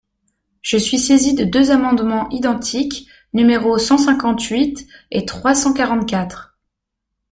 Je 0.63 0.77
suis 0.77 0.97
saisi 0.97 1.35
de 1.35 1.43
deux 1.43 1.69
amendements 1.69 2.27
identiques, 2.31 3.07
numéros 3.33 3.77
cent 3.77 3.99
cinquante-huit 3.99 4.87
et 5.11 5.27
trois 5.27 5.53
cent 5.53 5.75
quarante-quatre. 5.75 6.57